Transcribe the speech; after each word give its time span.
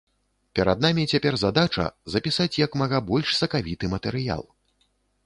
Перад 0.59 0.79
намі 0.85 1.03
цяпер 1.15 1.35
задача, 1.41 1.85
запісаць 2.13 2.59
як 2.65 2.79
мага 2.83 3.03
больш 3.11 3.29
сакавіты 3.41 3.91
матэрыял. 3.93 4.43